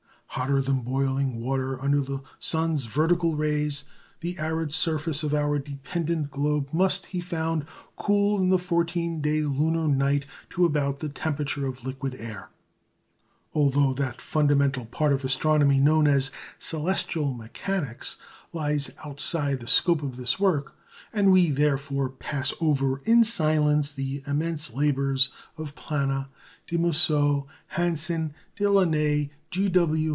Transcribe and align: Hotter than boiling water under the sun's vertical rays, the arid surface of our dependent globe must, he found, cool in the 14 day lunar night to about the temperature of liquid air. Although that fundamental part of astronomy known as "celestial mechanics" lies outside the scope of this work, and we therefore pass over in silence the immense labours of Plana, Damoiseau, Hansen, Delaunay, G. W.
Hotter 0.35 0.61
than 0.61 0.79
boiling 0.79 1.41
water 1.41 1.79
under 1.83 1.99
the 1.99 2.23
sun's 2.39 2.85
vertical 2.85 3.35
rays, 3.35 3.83
the 4.21 4.39
arid 4.39 4.71
surface 4.71 5.23
of 5.23 5.33
our 5.33 5.59
dependent 5.59 6.31
globe 6.31 6.69
must, 6.71 7.07
he 7.07 7.19
found, 7.19 7.65
cool 7.97 8.41
in 8.41 8.47
the 8.49 8.57
14 8.57 9.19
day 9.19 9.41
lunar 9.41 9.89
night 9.89 10.25
to 10.51 10.63
about 10.63 10.99
the 10.99 11.09
temperature 11.09 11.67
of 11.67 11.83
liquid 11.83 12.15
air. 12.15 12.49
Although 13.53 13.93
that 13.95 14.21
fundamental 14.21 14.85
part 14.85 15.11
of 15.11 15.25
astronomy 15.25 15.81
known 15.81 16.07
as 16.07 16.31
"celestial 16.57 17.33
mechanics" 17.33 18.15
lies 18.53 18.89
outside 19.03 19.59
the 19.59 19.67
scope 19.67 20.01
of 20.01 20.15
this 20.15 20.39
work, 20.39 20.77
and 21.11 21.29
we 21.33 21.51
therefore 21.51 22.07
pass 22.07 22.53
over 22.61 22.99
in 22.99 23.25
silence 23.25 23.91
the 23.91 24.23
immense 24.25 24.73
labours 24.73 25.29
of 25.57 25.75
Plana, 25.75 26.29
Damoiseau, 26.67 27.47
Hansen, 27.67 28.33
Delaunay, 28.55 29.29
G. 29.51 29.67
W. 29.67 30.09